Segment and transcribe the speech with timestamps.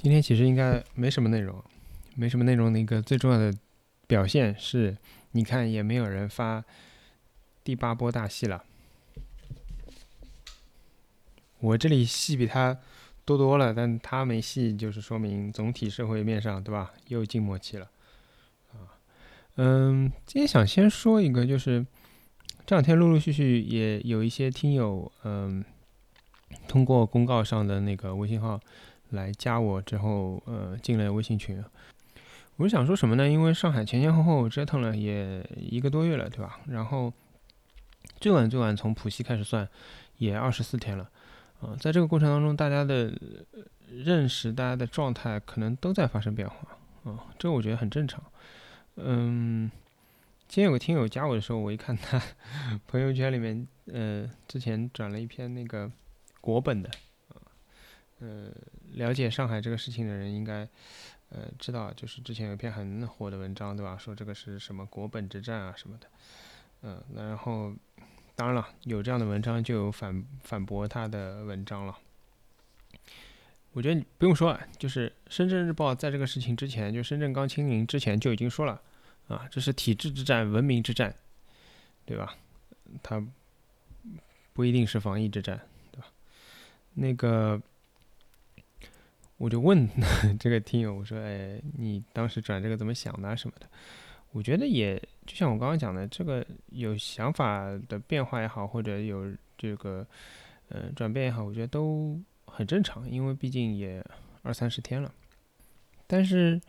[0.00, 1.60] 今天其实应该没什么内容，
[2.14, 3.52] 没什么内容的一个最重要的
[4.06, 4.96] 表现是，
[5.32, 6.64] 你看也没有人发
[7.64, 8.64] 第八波大戏了。
[11.58, 12.78] 我这里戏比他
[13.24, 16.92] 多多了，但他没戏，就是说明总体社会面上，对吧？
[17.08, 17.90] 又静默期了。
[18.70, 18.94] 啊，
[19.56, 21.84] 嗯，今天想先说一个，就是
[22.64, 25.64] 这两天陆陆续续也有一些听友，嗯，
[26.68, 28.60] 通过公告上的那个微信号。
[29.10, 31.62] 来加我之后，呃，进了微信群。
[32.56, 33.28] 我是想说什么呢？
[33.28, 36.58] 因为上海前前后后折腾了也一个多月了，对吧？
[36.66, 37.12] 然后
[38.20, 39.68] 最晚最晚从浦西开始算，
[40.16, 41.08] 也二十四天了。
[41.60, 43.12] 啊，在这个过程当中，大家的
[43.88, 46.56] 认识、大家的状态可能都在发生变化。
[47.04, 48.22] 啊，这我觉得很正常。
[48.96, 49.70] 嗯，
[50.48, 52.20] 今天有个听友加我的时候，我一看他
[52.88, 55.88] 朋友圈里面，呃，之前转了一篇那个
[56.40, 56.90] 国本的。
[58.20, 58.50] 呃，
[58.94, 60.68] 了解上海这个事情的人应该，
[61.28, 63.96] 呃，知道就是之前有一篇很火的文章，对吧？
[63.96, 66.08] 说这个是什么国本之战啊什么的，
[66.82, 67.72] 嗯，然后
[68.34, 71.96] 当然了，有这样的文章就有反反驳他的文章了。
[73.72, 78.82] 我觉得你不用说，就是深圳日报在这个事情之前，就深圳刚清零之前就已经说了，
[79.28, 81.14] 啊，这是体制之战、文明之战，
[82.04, 82.34] 对吧？
[83.00, 83.24] 它
[84.52, 85.60] 不一定是防疫之战，
[85.92, 86.08] 对吧？
[86.94, 87.62] 那个。
[89.38, 89.88] 我就问
[90.38, 93.66] 这个听友，我说：“哎，你当时转这个怎么想的啊什么的？”
[94.32, 100.06] 我觉得也就像我刚刚讲的，这个有想法的变化也好，或者有这个
[100.68, 104.04] 嗯转变也好，我觉得都很正常，因为毕竟也
[104.42, 105.10] 二三十天了。
[106.06, 106.60] 但是，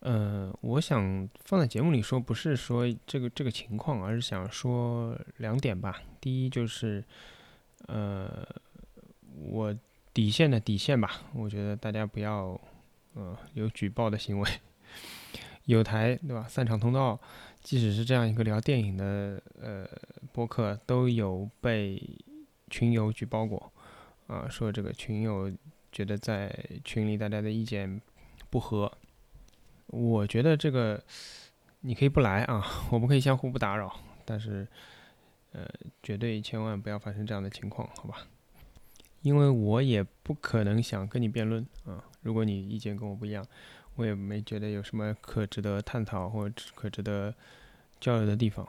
[0.00, 6.02] 呃，我想放在节目里说，不是说这个这个情况，而是想说两点吧。
[6.20, 7.04] 第一就是，
[7.86, 8.46] 呃，
[9.42, 9.72] 我。
[10.16, 12.58] 底线的底线吧，我觉得大家不要，
[13.12, 14.50] 呃，有举报的行为。
[15.66, 16.46] 有台对吧？
[16.48, 17.20] 散场通道，
[17.60, 19.86] 即使是这样一个聊电影的呃
[20.32, 22.02] 播客，都有被
[22.70, 23.70] 群友举报过，
[24.26, 25.52] 啊，说这个群友
[25.92, 26.50] 觉得在
[26.82, 28.00] 群里大家的意见
[28.48, 28.90] 不合。
[29.88, 30.98] 我觉得这个
[31.80, 33.94] 你可以不来啊， 我们可以相互不打扰，
[34.24, 34.66] 但是
[35.52, 35.68] 呃，
[36.02, 38.26] 绝对千万不要发生这样的情况，好吧？
[39.26, 43.44] 因为我也不可能想跟你辩论啊，如果你意见跟我不一样，
[43.96, 47.34] 我也没觉得有什么可值得探讨或可值得
[47.98, 48.64] 交流的地方。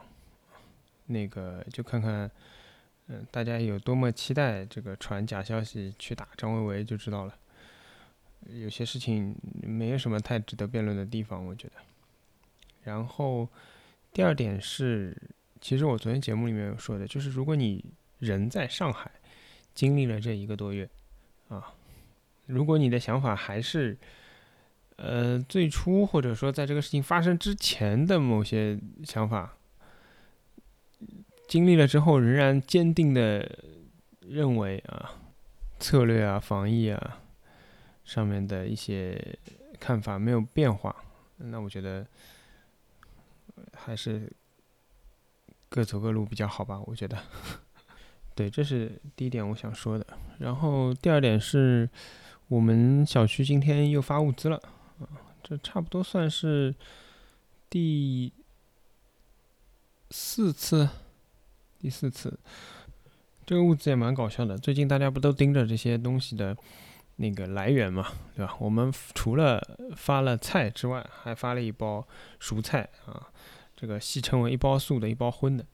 [1.06, 2.28] 那个就看看，
[3.06, 7.32] 嗯，大家有多么期待这个传假消息去打张维维就知道了。
[8.48, 11.74] 有些事情没有什么太值得辩论的地方，我觉得。
[12.82, 13.48] 然后
[14.12, 15.16] 第二点是，
[15.60, 17.84] 其实我昨天节目里面有说的，就是如果你
[18.18, 19.08] 人在上海。
[19.78, 20.90] 经历了这一个多月，
[21.50, 21.72] 啊，
[22.46, 23.96] 如果你的想法还是，
[24.96, 29.56] 呃，最初或者说在这个事情发生之前的某些想法，
[31.46, 33.48] 经历了之后仍然坚定的
[34.22, 35.12] 认为啊，
[35.78, 37.20] 策略啊、防疫啊
[38.04, 39.38] 上面的一些
[39.78, 41.04] 看法没有变化，
[41.36, 42.04] 那我觉得
[43.74, 44.28] 还是
[45.68, 47.16] 各走各路比较好吧，我觉得。
[48.38, 50.06] 对，这是第一点我想说的。
[50.38, 51.90] 然后第二点是，
[52.46, 54.56] 我们小区今天又发物资了，
[55.00, 55.10] 啊，
[55.42, 56.72] 这差不多算是
[57.68, 58.32] 第
[60.12, 60.88] 四次，
[61.80, 62.38] 第四次。
[63.44, 66.56] 这个物资也蛮搞笑的，最近大家不都盯着这些东西的
[67.16, 68.06] 那个来源嘛，
[68.36, 68.54] 对吧？
[68.60, 69.60] 我们除了
[69.96, 72.06] 发了菜之外，还发了一包
[72.40, 73.26] 蔬菜啊，
[73.74, 75.66] 这个戏称为一包素的，一包荤的。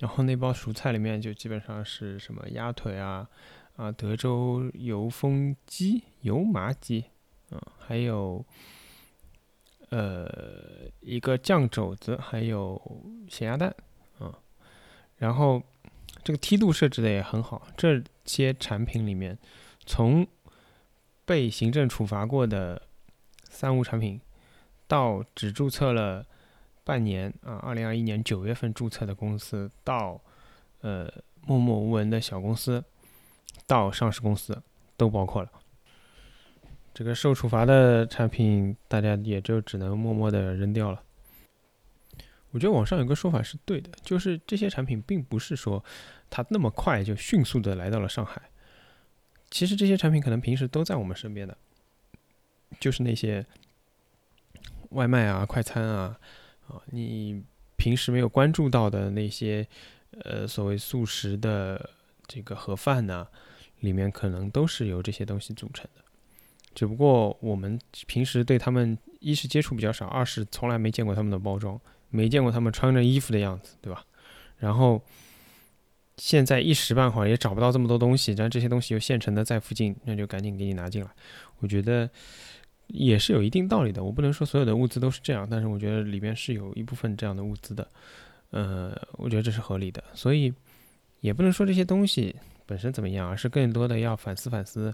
[0.00, 3.28] 然后那包蔬菜里面就基本上是什么鸭腿啊，
[3.76, 7.04] 啊德州油风鸡、油麻鸡，
[7.50, 8.42] 啊还有
[9.90, 10.26] 呃
[11.00, 12.80] 一个酱肘子，还有
[13.28, 13.74] 咸鸭蛋，
[14.18, 14.38] 啊，
[15.18, 15.62] 然后
[16.24, 17.68] 这个梯度设置的也很好。
[17.76, 19.36] 这些产品里面，
[19.84, 20.26] 从
[21.26, 22.80] 被行政处罚过的
[23.50, 24.18] 三无产品，
[24.88, 26.24] 到只注册了。
[26.84, 30.20] 半年啊，二零二一年九月份注册的公司，到
[30.80, 31.12] 呃
[31.42, 32.82] 默默无闻的小公司，
[33.66, 34.60] 到上市公司
[34.96, 35.50] 都包括了。
[36.92, 41.02] 这个受处罚的产品，大家也就只能默默的扔掉了。
[42.50, 45.84] 我觉得网上有个说法是对的，就是这些产品并不是说
[46.28, 48.42] 它那么快就迅速的来到了上海。
[49.50, 51.56] 其实这些产品可能平时都在我们身边的，
[52.80, 53.46] 就是那些
[54.90, 56.18] 外卖啊、快餐啊。
[56.70, 57.42] 啊，你
[57.76, 59.66] 平时没有关注到的那些，
[60.22, 61.90] 呃，所谓素食的
[62.26, 63.26] 这个盒饭呢，
[63.80, 66.02] 里面可能都是由这些东西组成的。
[66.74, 71.80] 只不过我们平时对他们一是接触比较少，二是从来没见过他们的包装，
[72.10, 74.04] 没见过他们穿着衣服的样子，对吧？
[74.58, 75.02] 然后
[76.16, 81.10] 现在一时半会儿也找不到这么多东西，然后这些东西又现成的在附近，那就赶紧给你拿进来。
[81.58, 82.08] 我觉得
[82.92, 84.02] 也是有一定道理的。
[84.02, 87.86] 我不能说所有的物资都是这样，但是我觉得里面是有一部分这样的物资的。
[88.50, 90.52] 呃，我觉得这是合理的，所以
[91.20, 92.34] 也不能说这些东西
[92.66, 94.92] 本身怎么样，而是更多的要反思反思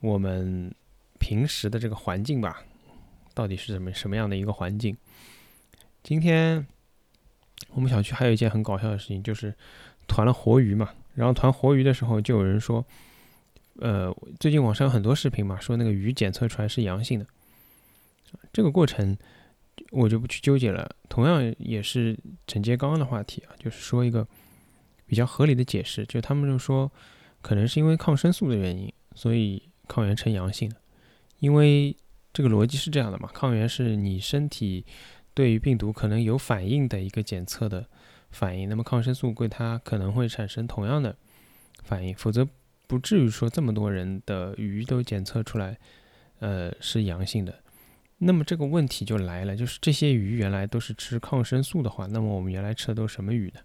[0.00, 0.72] 我们
[1.18, 2.62] 平时的这个环境吧，
[3.34, 4.96] 到底是什么什么样的一个环境？
[6.04, 6.64] 今天
[7.70, 9.52] 我们小区还有一件很搞笑的事情，就是
[10.06, 12.86] 团了活鱼嘛，然后团活鱼的时候就有人说，
[13.78, 17.26] 呃，最近网上有很多视频嘛，说那个鱼检测出来是阳性的，
[18.52, 19.16] 这个过程。
[19.92, 20.90] 我就不去纠结了。
[21.08, 24.26] 同样也是承接刚刚的话题啊，就是说一个
[25.06, 26.90] 比较合理的解释，就他们就说
[27.40, 30.76] 可能是因为抗生素的原因，所以抗原呈阳性的。
[31.38, 31.96] 因为
[32.32, 34.84] 这个逻辑是这样的嘛，抗原是你身体
[35.32, 37.88] 对于病毒可能有反应的一个检测的
[38.30, 41.16] 反应，那么抗生素对它可能会产生同样的
[41.84, 42.46] 反应，否则
[42.88, 45.78] 不至于说这么多人的鱼都检测出来，
[46.40, 47.62] 呃，是阳性的。
[48.16, 53.60] 那么这个问题就来了，就是这些鱼原来都是吃抗生素的话，那么我们原来吃的都是什么鱼呢？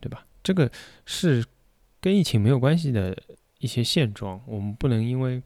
[0.00, 0.26] 对吧？
[0.42, 0.68] 这个
[1.04, 1.44] 是
[2.00, 3.16] 跟疫情没有关系的
[3.58, 5.42] 一些现状，我们不能因为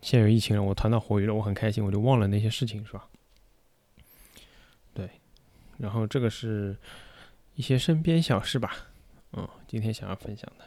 [0.00, 3.08] 现有疫情了，我团到活鱼了，我很开心，我就忘了那些事情，是吧？
[4.92, 5.08] 对，
[5.78, 6.76] 然后这个是
[7.54, 8.76] 一些身边小事吧，
[9.32, 10.64] 嗯，今天想要分享的，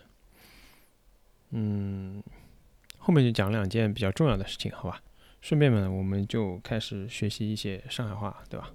[1.58, 2.22] 嗯，
[2.98, 5.02] 后面就讲两件比较重要的事情，好吧？
[5.42, 8.74] 顺便呢，我们就开始学习一些上海话，对吧？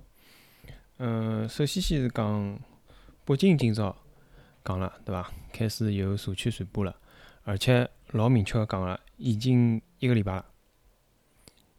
[0.97, 2.59] 嗯，首先先是讲
[3.27, 3.95] 北京今朝
[4.65, 5.31] 讲了，对吧？
[5.53, 6.97] 开始有社区传播了，
[7.45, 10.47] 而且老明确个讲了，已经一个礼拜了，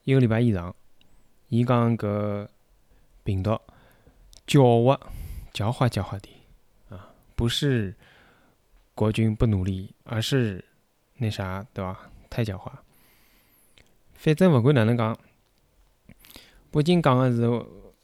[0.03, 0.75] 一个礼拜以上。
[1.47, 2.47] 伊讲搿
[3.23, 3.49] 病毒
[4.45, 4.99] 狡猾，
[5.51, 6.29] 狡猾狡猾的
[6.95, 7.95] 啊，不是
[8.93, 10.63] 国军不努力，而是
[11.21, 11.95] 那啥，对伐？
[12.31, 12.71] 太狡猾。
[14.15, 15.15] 反正勿管哪能讲，
[16.71, 17.45] 北京讲个是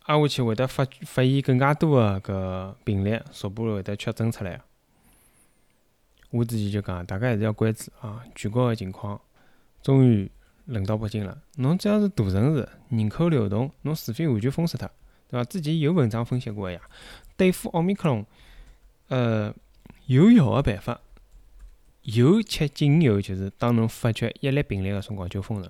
[0.03, 4.61] 挨下去会得发发现更加多个搿病例，逐步会得确诊出来。
[6.29, 9.19] 我之前就讲，大家还是要关注啊，全国个情况。
[9.81, 10.29] 终于
[10.65, 11.41] 轮到北京了。
[11.55, 14.87] 侬只要是大城市，人口流动，侬除非完全封死脱，
[15.29, 15.43] 对伐？
[15.45, 16.81] 之前有文章分析过个呀，
[17.35, 18.25] 对付奥密克戎，
[19.07, 19.51] 呃，
[20.05, 20.99] 有效个办法，
[22.07, 25.69] 有且仅有就是当侬发觉一例病例个辰光就封城。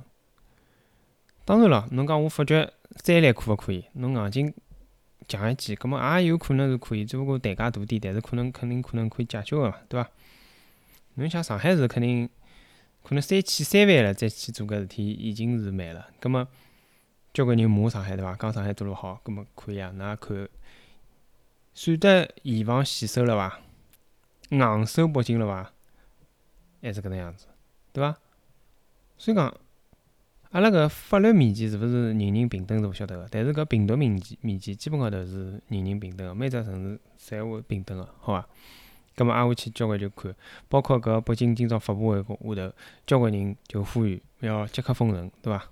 [1.43, 3.85] 当然了，侬讲我发觉三例可勿可以？
[3.93, 4.53] 侬硬劲
[5.27, 10.07] 强一记，葛末也有可能是可以，只不过代价大点，但是可能肯定可能可以解决个嘛，对伐？
[11.15, 12.29] 侬像上海市肯定
[13.01, 16.47] 可能三千三万了再去做搿事体已经是慢了，葛末
[17.33, 18.35] 交关人骂上海对伐？
[18.35, 20.47] 讲上海做了好，葛末可以啊，㑚看
[21.73, 23.59] 算得严防死守了伐？
[24.49, 25.73] 硬守北京了伐？
[26.81, 27.47] 还是搿能样子，
[27.93, 28.17] 对伐？
[29.17, 29.53] 所以讲。
[30.51, 38.47] 阿拉搿法律面前是勿是人人平等是勿晓得个，但是搿病毒面前面前基本高头是人人平等个，每只城市侪会平等个，好伐？
[39.13, 40.33] 葛末挨下去交关就看，
[40.69, 42.73] 包括搿北京今朝发布会下头，
[43.05, 45.65] 交关人就呼吁要即刻封城，对伐？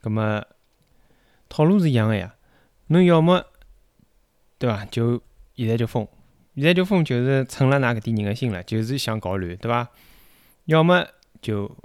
[0.00, 0.46] 葛末
[1.50, 2.34] 套路是一样个呀，
[2.86, 3.44] 侬要么
[4.58, 4.86] 对伐？
[4.86, 5.22] 就
[5.56, 6.08] 现在就封，
[6.58, 9.88] 现在就封就是趁了㑚搿点人个心了，就是想搞乱，对伐？
[10.66, 11.06] 要么
[11.40, 11.76] 就。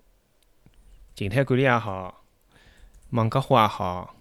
[1.16, 2.24] 静态管理也好，
[3.12, 4.16] 网格化也好，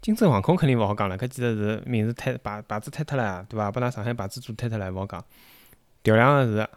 [0.00, 3.72] 金州航空肯定勿好讲了，搿几个字名字太牌牌子太脱了，对伐？
[3.72, 5.24] 把㑚上海牌子做脱脱了，勿好讲。
[6.04, 6.68] 调两个字，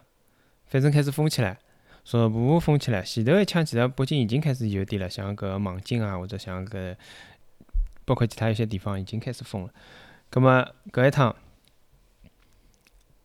[0.66, 1.56] 反正开始封起来，
[2.02, 3.02] 逐步封起来。
[3.02, 6.96] 前头一枪其实北京已经开始有点了，像搿望京啊，或者像搿，
[8.04, 9.70] 包括其他一些地方已经开始封了。
[10.28, 10.50] 葛末
[10.90, 11.36] 搿一趟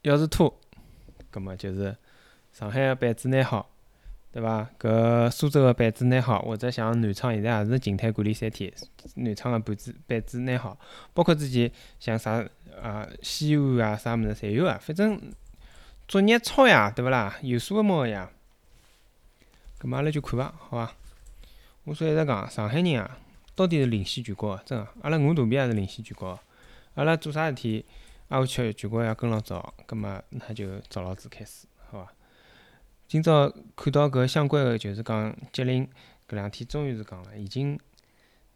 [0.09, 0.53] 要是拖，
[1.31, 1.95] 葛末就是
[2.53, 3.69] 上海个板子拿好。
[4.31, 4.69] 对伐？
[4.77, 8.69] 搿苏州个板子拿好，或者像南昌现在也是静态管理三天。
[9.15, 10.77] 南昌个板子板子拿好，
[11.13, 11.71] 包括之前
[12.01, 12.45] 像啥
[12.81, 14.77] 啊西安啊啥物事侪有啊。
[14.81, 15.17] 反正
[16.05, 17.33] 作业抄呀，对勿啦？
[17.41, 18.29] 有数个猫呀。
[19.79, 20.93] 搿么阿拉就看伐，好伐？
[21.85, 23.17] 我所以一直讲，上海人啊，
[23.55, 24.85] 到底是领先全国个，真个。
[25.01, 26.39] 阿拉饿肚皮也是领先全国个。
[26.95, 27.85] 阿拉做啥事体，
[28.29, 32.11] 挨下去全国要跟牢早，搿么那就早老子开始，好伐？
[33.07, 35.87] 今朝看到搿相关个，就是讲吉林
[36.27, 37.79] 搿两天终于是讲了，已经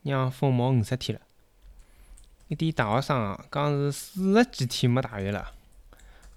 [0.02, 1.26] 让封毛五十天了。
[2.48, 5.54] 一点大学生啊，讲是四十几天没汏浴了，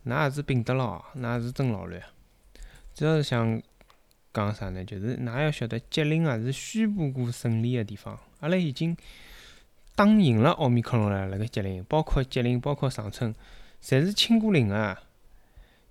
[0.02, 2.02] 那也是病得牢，那是真老乱。
[2.94, 3.62] 主要是想
[4.34, 4.84] 讲啥呢？
[4.84, 8.94] 就是㑚要晓得，吉林啊是宣布过胜利个地方，阿拉已经
[9.94, 11.26] 打赢了奥密克戎了。
[11.26, 13.34] 辣盖吉林，包括吉林，包括长春，
[13.82, 14.96] 侪是清过零个。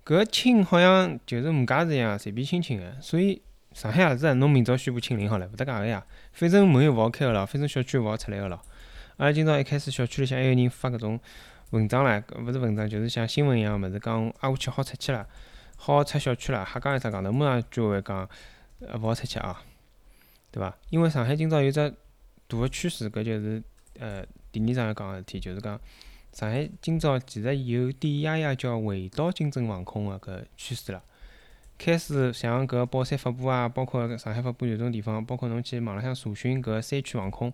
[0.04, 2.92] 搿清好像就是五家子一样，随便清清个。
[3.00, 3.40] 所以
[3.72, 6.04] 上海也是，侬明朝宣布清零好了，勿搭界个呀。
[6.32, 8.60] 反正门又勿好开个咯，反正小区又勿好出来个咯。
[9.18, 11.20] 阿拉今朝一开始小区里向还有人发搿种
[11.70, 15.26] 文章唻，勿是文章，就是像新闻一样物事，讲挨下去好出去了。
[15.76, 18.28] 好出小区了，瞎讲一只戆头，马上居委会讲，
[18.80, 19.62] 呃，勿好出去啊，
[20.50, 20.76] 对伐？
[20.90, 21.94] 因为上海今朝有只
[22.48, 23.62] 大个趋势，搿就是
[23.98, 25.80] 呃第二桩要讲个事体，就是讲
[26.32, 31.02] 上海今朝其实有点呀呀叫回到精准防控个搿趋势了。
[31.78, 37.52] 开始像搿宝山发布啊，包括上海发布有种地方，包括侬去网浪向查询搿山区防控，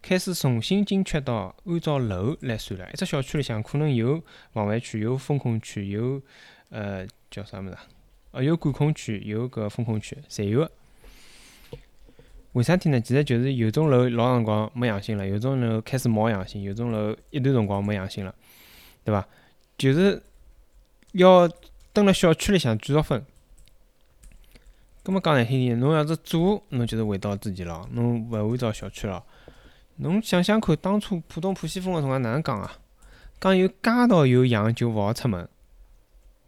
[0.00, 2.90] 开始重新精确到按照楼来算了。
[2.92, 6.22] 一只小区里向可能有防范区，有风控区，有
[6.70, 7.06] 呃。
[7.32, 7.86] 叫啥物事啊？
[8.32, 10.70] 哦，有管控区，有搿风控区，侪有个。
[12.52, 13.00] 为啥体呢？
[13.00, 18.34] 其实就是有种楼老长辰光没阳性了，有种楼开始冒阳性，有种楼一段辰光没阳性了，
[19.04, 19.26] 对伐？
[19.78, 20.22] 就是
[21.12, 21.48] 要
[21.92, 23.24] 蹲辣小区里向继续分。
[25.02, 29.24] 葛末讲难听点，侬要是做，侬就是回到之前了，侬勿按照小区了。
[29.96, 32.78] 侬想想看，当初浦东浦西封个辰光哪能讲啊？
[33.40, 33.74] 讲有街
[34.08, 35.48] 道有阳就勿好出门。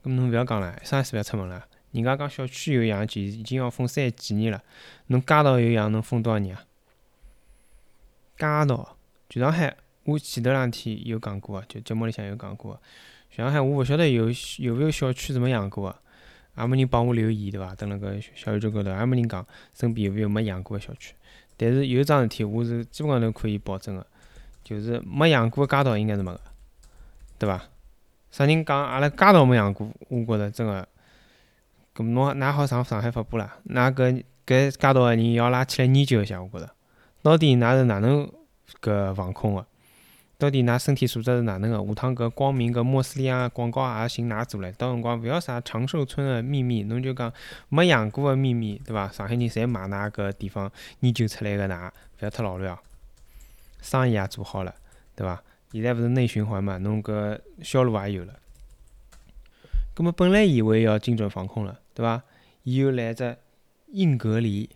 [0.05, 1.65] 咁侬勿要讲了，啥意思勿要出门了？
[1.95, 4.61] 人家讲小区有养就已经要封三几年了，
[5.07, 6.65] 侬街道有养能封多少年啊？
[8.37, 8.97] 街道，
[9.29, 12.81] 全上海，我前头两天有讲过啊，就节目里向有讲过。
[13.31, 15.97] 全上海我勿晓得有有勿有小区是没养过个，
[16.61, 17.73] 也没人帮我留言对伐？
[17.77, 21.15] 等辣个小宇宙高头也没人讲身边有勿有没养过个小区。
[21.57, 24.05] 但是有桩事体我是基本上都可以保证个，
[24.65, 26.41] 就是没养过个街道应该是没个，
[27.39, 27.63] 对伐？
[28.33, 29.89] 啥人讲阿拉街道没养过？
[30.09, 30.89] 我觉着真个，
[31.95, 33.57] 搿侬㑚好上上海发布啦？
[33.69, 36.71] 㑚搿搿街道个人要拉起来研究一下，我觉着，
[37.23, 38.29] 到底㑚是哪能
[38.83, 39.65] 搿防控个？
[40.37, 41.79] 到底㑚身体素质是哪能个？
[41.87, 47.33] 下趟搿光明搿莫斯利亚广告也寻㑚做唻，到辰光勿要啥长寿村个秘密，侬就讲
[47.69, 49.09] 没养过个秘密，对伐？
[49.09, 50.71] 上海人侪买㑚搿地方
[51.01, 52.79] 研究出来个㑚，勿要太老了哦。
[53.81, 54.75] 生意也做好了，
[55.15, 55.41] 对伐？
[55.71, 58.35] 现在勿是内循环嘛，侬搿销路也有了。
[59.95, 62.23] 葛末本来以为要精准防控了，对伐？
[62.65, 63.39] 伊又来只
[63.93, 64.69] 硬隔离。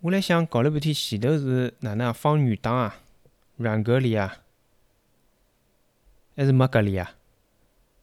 [0.00, 2.12] 我来想搞了半天，前头是哪能啊？
[2.12, 2.96] 放软档啊？
[3.56, 4.38] 软隔离啊？
[6.36, 7.12] 还是没隔离啊？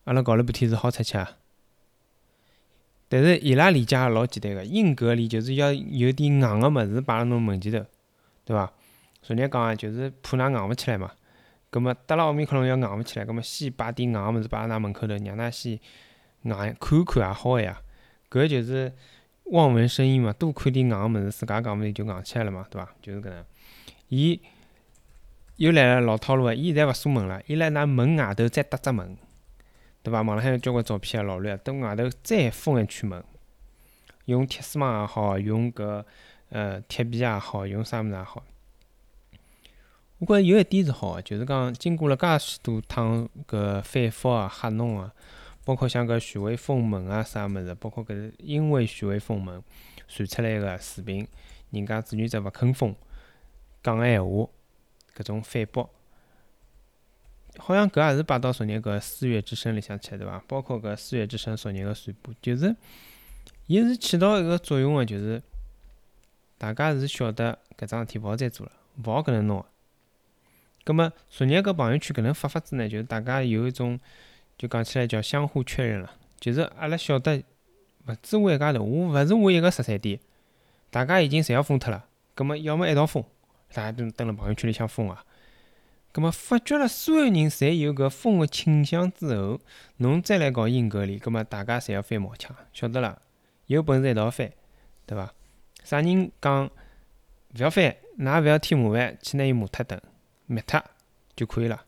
[0.05, 1.37] 阿拉搞了半天是好出去啊？
[3.09, 7.85] 但是伊拉理解也老简单个，硬隔离就是要有点硬个物事摆辣侬门前头，
[8.45, 8.71] 对伐？
[9.21, 11.11] 昨日讲啊，就是怕㑚硬勿起来嘛。
[11.69, 15.79] 葛末得了奥密克戎要硬勿起来，葛末先摆点硬个物事摆辣㑚门口头，让㑚先
[16.43, 17.81] 硬看看也好个呀。
[18.29, 18.93] 搿就是
[19.45, 22.89] 望文生义嘛，多看点硬个物事，自家讲勿定就硬起来了嘛，对伐？
[23.01, 23.43] 就是搿能。
[24.09, 24.39] 伊
[25.55, 29.17] 又来了老套路个，伊现在勿锁门了，伊辣㑚门外头再搭只门，
[30.03, 30.21] 对伐？
[30.21, 33.23] 网浪向有交关照片啊，老乱，等外头再封一圈门，
[34.25, 36.03] 用铁丝网也好，用搿
[36.49, 38.43] 呃铁皮也好，用啥物事也好。
[40.19, 45.13] 我觉着有一点是好个，就是讲经过了介许多趟搿反复啊、吓侬啊，
[45.69, 49.63] 包括像搿徐汇封门啊啥物事，包括搿因为徐汇封门
[50.07, 51.27] 传出来个视频，
[51.69, 52.95] 人家志愿者勿肯封
[53.83, 54.49] 讲个闲话，
[55.15, 55.87] 搿种反驳，
[57.59, 60.43] 好像搿也是摆到昨日搿四月之声里向去对伐？
[60.47, 62.75] 包括搿四月之声昨日个传播，就是
[63.67, 65.39] 伊是起到一个作用个，就是
[66.57, 68.71] 大家是晓得搿桩事体勿好再做了，
[69.05, 69.65] 勿好搿能弄个。
[70.83, 73.99] 葛末昨日搿朋友圈搿能发法子呢，就是大家有一种，
[74.59, 76.13] 就讲起来叫相互确认了。
[76.39, 77.43] 就是阿拉晓得，
[78.05, 80.19] 勿止我一家头，我勿是我一个十三点，
[80.91, 82.05] 大家已经侪要封脱了。
[82.35, 83.23] 葛末要么一道封，
[83.73, 85.25] 大家都蹲辣朋友圈里向封啊。
[86.11, 89.59] 葛末发觉了所有人侪有搿封个倾向之后，
[89.97, 93.21] 侬再来搞硬隔离，葛末大家侪要翻毛腔，晓得了，
[93.67, 94.51] 有本事一道翻，
[95.05, 95.33] 对伐？
[95.83, 96.71] 啥人讲勿
[97.55, 99.99] 要翻，㑚勿要添麻烦，去拿伊骂脱等。
[100.51, 100.83] 灭脱
[101.35, 101.85] 就可以了。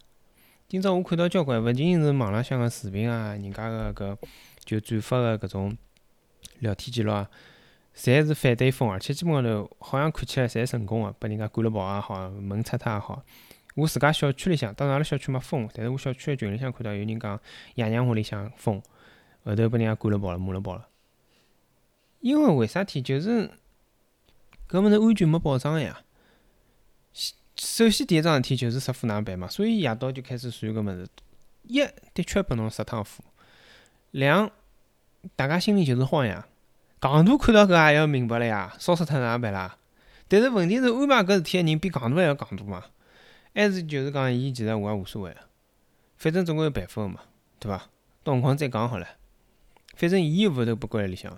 [0.72, 4.18] 今朝我看到交关，勿仅仅是网浪向个视频啊，人家个搿
[4.64, 5.78] 就转发个搿种
[6.60, 7.30] 聊天记录啊，
[7.94, 13.22] 侪是反对封，而且基本上头好像看起来侪成功个，拨人家赶了跑也好，门拆脱也好。
[13.76, 17.38] 我自家小区里向，当然阿拉小区没封，但是我小区个群里向看到有人讲
[17.76, 18.82] 爷娘屋里向封，
[19.44, 20.88] 后头拨人家赶了跑了，骂了跑了。
[22.22, 23.52] 因为为啥体就是
[24.70, 26.00] 搿物事安全没保障个呀？
[27.64, 31.08] 首先，第一桩事体就是杀火哪能办嘛，所以夜到就开始传搿物事。
[31.68, 31.80] 一，
[32.12, 33.24] 的确拨侬杀趟火；
[34.10, 34.50] 两，
[35.36, 36.48] 大家心里就是慌呀。
[37.00, 39.78] 戆大看到搿也要明白了呀，烧死脱哪能办啦？
[40.28, 42.84] 但是问题是安排搿事体个人比戆大还要戆大嘛？
[43.54, 45.38] 还是就是讲伊其实我也无所谓，
[46.18, 47.20] 反正总归有办法个嘛，
[47.60, 47.90] 对伐？
[48.26, 49.08] 辰光再讲好了，
[49.96, 51.38] 反正伊又勿头不关辣里向个。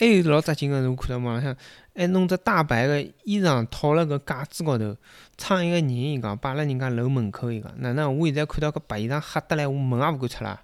[0.00, 1.54] 还有老扎劲个，我看到网浪向
[1.94, 4.96] 还弄只大白个衣裳套辣搿架子高头，
[5.36, 8.18] 撑一个人，伊讲摆辣人家楼门口，伊讲哪能？
[8.18, 10.62] 我现在看到搿白衣裳吓得来，我门也勿敢出啦。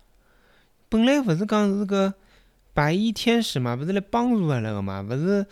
[0.89, 2.15] 本来勿是讲是个
[2.73, 5.45] 白衣天使嘛，勿是来帮助阿拉个嘛，勿是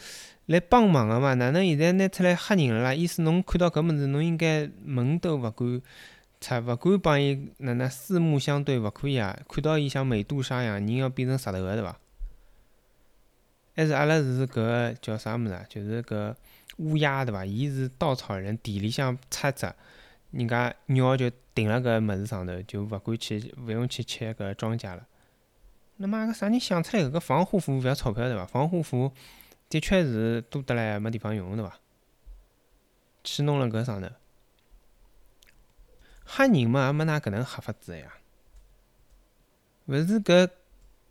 [0.46, 1.34] 来帮忙个嘛？
[1.34, 2.94] 哪能现在拿出来吓人了啦？
[2.94, 5.82] 意思侬看到搿物事，侬应该门都勿敢
[6.40, 9.38] 出，勿敢帮伊哪能四目相对，勿可以啊！
[9.46, 11.98] 看到伊像美杜莎一样，人要变成石头个，对伐？
[13.76, 15.66] 还是阿拉是搿叫啥物事啊？
[15.68, 16.32] 就是搿
[16.76, 17.44] 乌鸦对伐？
[17.44, 19.66] 伊是稻草人，地里向插只，
[20.30, 25.04] 人家鸟就顶辣搿物事上头，就勿敢去，勿用去吃搿庄稼了。
[25.96, 28.46] 那么个啥人想出来搿个防护服勿要钞票对伐？
[28.46, 29.12] 防护服
[29.68, 31.80] 的确是多得来没地方用对伐？
[33.24, 34.08] 去弄了搿上头，
[36.26, 38.14] 吓人嘛也没㑚搿能吓法子呀？
[39.86, 40.48] 勿是搿。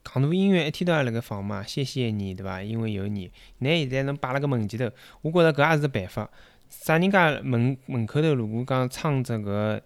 [0.03, 2.61] 戆大音乐一天到晚辣盖放嘛，谢谢你，对伐？
[2.61, 6.29] 因为有你，拿现在侬摆辣个门前头，我觉着搿也是个办法。
[6.69, 9.81] 啥人家门门口头如果讲唱着搿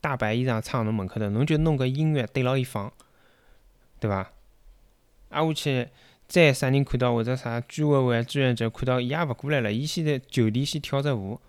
[0.00, 2.92] 大白衣裳唱侬门口头，侬就弄个音乐对牢伊放，
[4.00, 4.32] 对伐？
[5.30, 5.88] 挨下去
[6.26, 11.40] 再啥人看到或者啥居委会志愿者看到，伊也勿过来了，伊先在就地先跳只舞。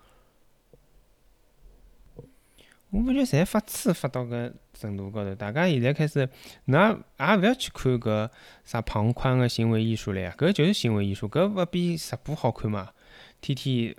[2.90, 6.28] 我感觉侪发痴发到搿程度高头，大家现在开始，
[6.66, 8.30] 㑚也勿要去看搿
[8.64, 12.90] 啥庞宽个行为艺术了呀，搿就是行为艺术，搿勿比直播好看嘛？
[13.40, 13.94] 天天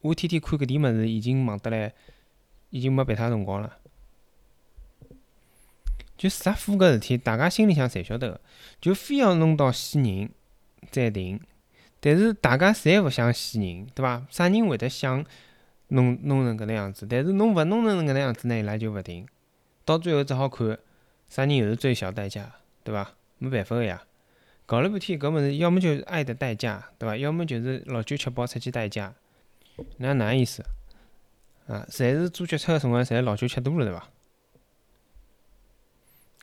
[0.00, 1.92] 我天天看搿点物事，已经忙得来，
[2.70, 3.78] 已经没别他辰光了。
[6.16, 8.40] 就直播搿事体，大家心里向侪晓得个，
[8.80, 10.30] 就非要弄到死人
[10.90, 11.40] 再停，
[12.00, 14.26] 但是大家侪勿想死人，对伐？
[14.30, 15.24] 啥人会得想？
[15.90, 19.26] 弄弄成搿能样子，但是侬勿弄成搿能样子呢，伊拉就勿停，
[19.88, 20.78] 到最后只好看
[21.30, 22.52] 啥人又是最小代价，
[22.84, 23.14] 对伐？
[23.38, 24.04] 没办法个呀，
[24.66, 27.16] 搞了半天搿物事，要么就是爱的代价，对伐？
[27.16, 29.14] 要么就是老酒吃饱出去代价，
[29.96, 30.62] 那哪意思？
[31.68, 34.10] 啊，侪是做决策个辰光，侪老酒吃多了，对伐？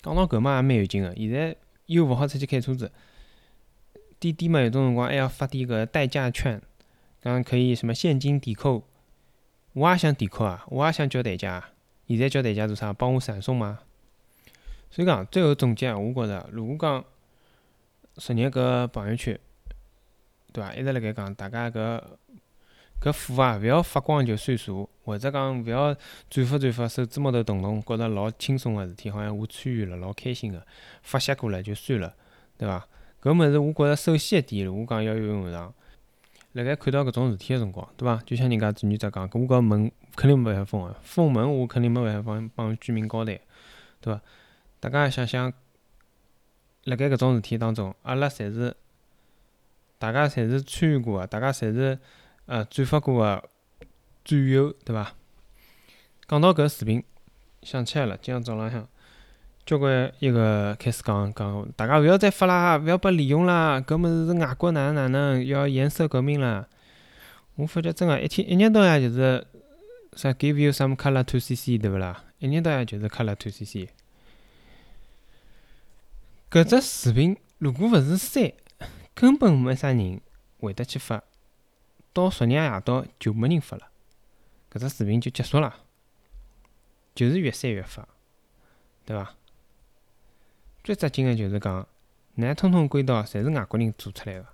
[0.02, 1.56] 讲到搿嘛也蛮有劲个，现在
[1.86, 2.92] 又勿好出去开车子，
[4.20, 6.60] 滴滴嘛有种辰光还要发点搿代驾券，
[7.22, 8.88] 讲可以什么现金抵扣。
[9.74, 11.70] 我也想抵扣啊，我也想交代价。
[12.08, 12.94] 现在交代价做啥？
[12.94, 13.80] 帮我闪送吗？
[14.92, 17.04] 所以讲，最后总结，我觉着，如果讲
[18.16, 19.38] 昨日搿朋友圈，
[20.54, 20.74] 对伐？
[20.74, 22.02] 一直辣盖讲，大家搿
[23.02, 25.96] 搿火啊，勿要发光就算数，或者讲勿要
[26.30, 30.66] 转发转发，手指毛头动动，觉着老轻松个事体，好像我参与了，老开心个，
[31.02, 32.16] 发泄过了就算了，
[32.58, 32.88] 对伐？
[33.22, 35.74] 搿物事，我觉着首先一点，我讲要有用上。
[36.56, 38.16] 辣盖看到搿种事体个辰光，对伐？
[38.26, 43.42] 就像人家志愿者讲，我搿门肯定没办法封个，封门我肯定没办法帮帮居民交代，
[44.00, 44.22] 对伐？
[44.80, 45.52] 大家想想，
[46.86, 48.74] 辣盖搿种事体当中，阿拉侪是，
[50.00, 52.00] 大家侪是参与过个，大家侪是
[52.46, 53.50] 呃转发过个
[54.24, 55.14] 战友，对伐？
[56.26, 57.04] 讲到搿视频，
[57.64, 58.88] 想起来了，今朝早浪向。
[59.66, 66.68] 交关一个开始讲讲，大家勿要再发啦，勿要被利用啦，搿物事是外国哪能哪能要颜色革命啦。
[67.56, 69.48] 我发觉真个一天一日到夜就是
[70.14, 72.26] 啥 give you some color to see see 对勿啦？
[72.38, 73.88] 一日到夜就是 color to see see。
[76.52, 78.54] 搿只视频如果勿是删，
[79.16, 80.22] 根本没啥人
[80.60, 81.24] 会得去发。
[82.14, 83.88] 到昨日夜到就没人发了，
[84.72, 85.76] 搿只视频就结束了，
[87.16, 88.08] 就是越删越发，
[89.06, 89.34] 对伐？
[90.86, 91.88] 最扎劲个就是讲，
[92.38, 94.46] 㑚通通归到侪是外国人做出来个。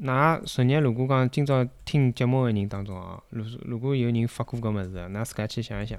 [0.00, 5.98] 㑚昨日如果讲今朝听节目个人当中哦，如如果有人发过搿物事个，㑚自家去想一想，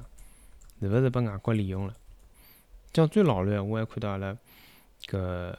[0.80, 1.94] 是勿是被外国利用了？
[2.94, 4.38] 讲最老卵，我还看到阿拉
[5.06, 5.54] 搿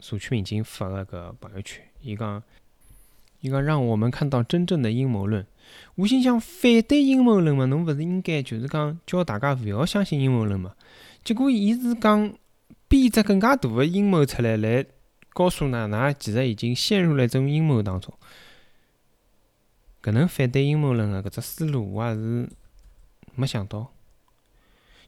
[0.00, 2.42] 社区民警发个搿朋友圈，伊讲，
[3.40, 5.46] 伊讲让我们看到真正的阴谋论。
[5.94, 10.74] 我心想，反对阴谋论嘛，侬勿是应该就是讲叫大家勿要相信阴谋论嘛？
[11.22, 12.34] 结果伊是讲。
[12.88, 14.84] 编只更加大的阴谋出来，来
[15.34, 18.12] 告诉㑚，㑚其实已经陷入了一种阴谋当中。
[20.02, 22.48] 搿能反对阴谋论个搿只思路，我也是
[23.34, 23.92] 没想到。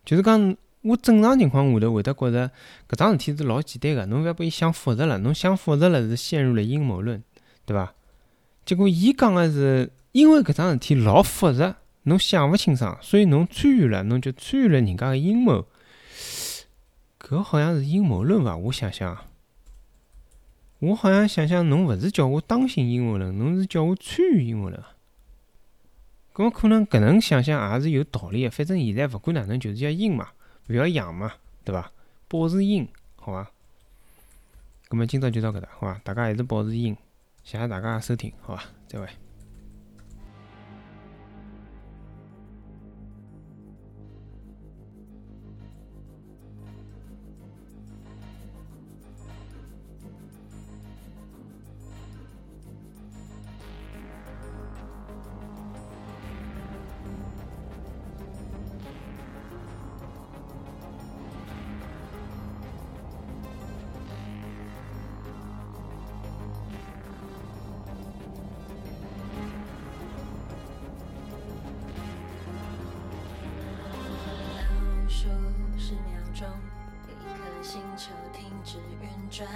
[0.05, 2.51] 就是讲，我正常情况下头会得觉着
[2.89, 7.23] 搿桩事体是老简单个，侬勿要把伊想复杂了，侬想复杂了是陷入了阴谋论，
[7.65, 7.95] 对伐？
[8.67, 15.67] 结果伊讲个是，因为搿桩事体老复杂，侬想勿清爽，所以侬参与了，侬就参与了人家个阴谋。
[17.21, 18.57] 搿好像是阴谋论伐？
[18.57, 19.27] 我想想，
[20.79, 24.83] 我好像想想，侬勿是叫我当心阴谋论，侬是叫我参与阴谋论。
[26.33, 28.51] 搿可能搿能想想也是有道理个。
[28.51, 30.31] 反正现在勿管哪能，就是要阴嘛，
[30.69, 31.93] 勿要阳嘛，对伐？
[32.27, 33.51] 保持阴，好伐？
[34.89, 36.01] 搿么今朝就到搿搭，好伐？
[36.03, 36.97] 大家还是保持阴，
[37.45, 38.65] 谢谢大家收听，好伐？
[38.89, 39.07] 再会。
[77.71, 79.49] 星球停止运转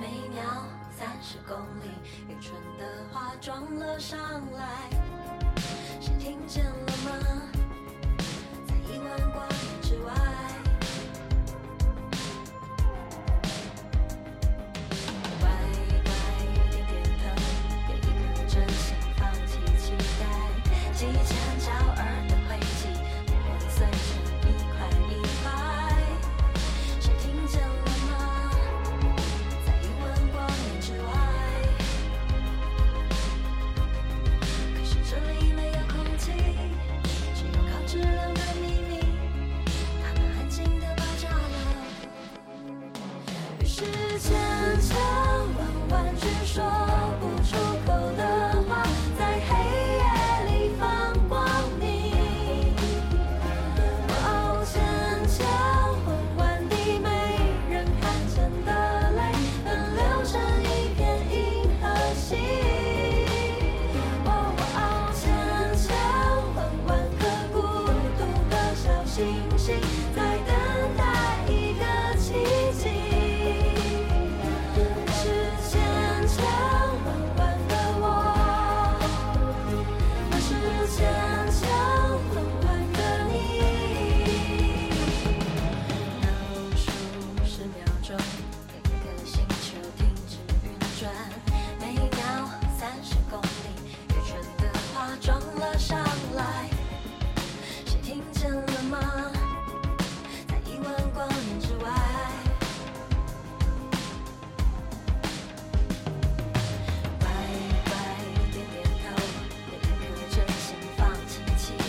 [0.00, 1.88] 每秒三十公里
[2.28, 4.18] 愚蠢的话撞了上
[4.54, 4.90] 来。
[6.00, 6.72] 谁听见了
[7.04, 7.53] 吗？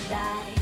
[0.10, 0.55] die.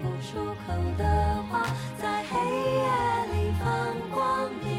[0.00, 1.66] 不出口的话
[1.98, 2.84] 在黑夜
[3.32, 3.66] 里放
[4.10, 4.70] 光明。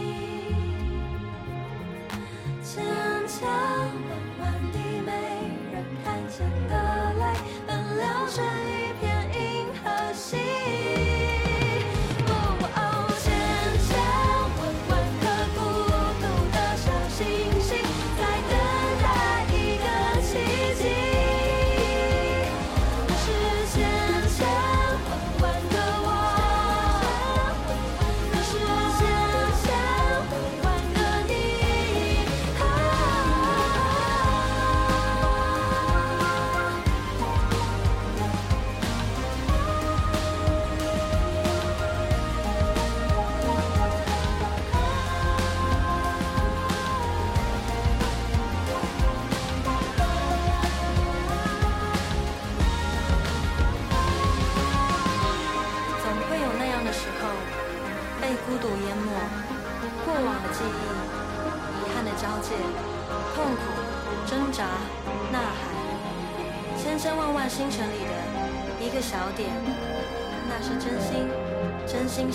[2.64, 2.84] 渐
[3.28, 5.12] 渐慢慢地没
[5.72, 6.74] 人看见的
[7.14, 7.24] 泪
[7.68, 8.73] 奔流着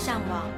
[0.09, 0.48] 向往，